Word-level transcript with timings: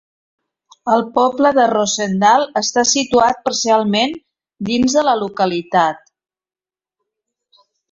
El 0.93 1.03
poble 1.17 1.51
de 1.57 1.65
Rosendale 1.71 2.47
està 2.61 2.85
situat 2.93 3.45
parcialment 3.49 4.17
dins 4.73 4.97
de 4.99 5.05
la 5.11 5.15
localitat. 5.27 6.13